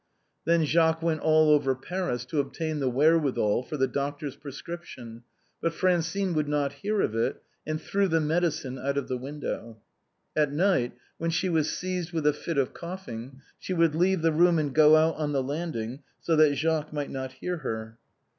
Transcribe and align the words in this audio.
Then 0.45 0.65
Jacques 0.65 1.03
went 1.03 1.21
all 1.21 1.51
over 1.51 1.75
Paris 1.75 2.25
to 2.25 2.39
obtain 2.39 2.79
the 2.79 2.89
wherewithal 2.89 3.61
for 3.61 3.77
the 3.77 3.85
doctor's 3.87 4.35
prescription, 4.35 5.21
but 5.61 5.73
Francine 5.75 6.33
prancine's 6.33 6.47
muff. 6.47 6.47
231 6.51 6.61
would 6.63 6.63
not 6.63 6.79
hear 6.81 7.01
of 7.01 7.13
it_, 7.35 7.39
and 7.67 7.79
threw 7.79 8.07
the 8.07 8.19
medicine 8.19 8.79
out 8.79 8.97
of 8.97 9.07
the 9.07 9.17
window. 9.19 9.77
At 10.35 10.51
night, 10.51 10.93
when 11.19 11.29
siie 11.29 11.51
was 11.51 11.69
seized 11.69 12.13
with 12.13 12.25
a 12.25 12.33
fit 12.33 12.57
of 12.57 12.73
coughing, 12.73 13.41
she 13.59 13.73
would 13.75 13.93
leave 13.93 14.23
the 14.23 14.31
room 14.31 14.57
and 14.57 14.73
go 14.73 14.95
out 14.95 15.17
on 15.17 15.33
the 15.33 15.43
landing, 15.43 16.01
so 16.19 16.35
that 16.35 16.55
Jacques 16.55 16.91
might 16.91 17.11
not 17.11 17.33
hear 17.33 17.57
her. 17.57 17.99